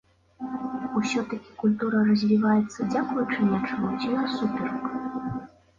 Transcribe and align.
Усё 0.99 1.19
такі, 1.33 1.51
культура 1.65 2.01
развіваецца 2.09 2.79
дзякуючы 2.95 3.39
нечаму 3.53 3.95
ці 4.01 4.07
насуперак? 4.17 4.95